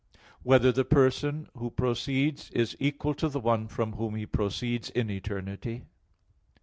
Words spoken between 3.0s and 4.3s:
to the one from Whom He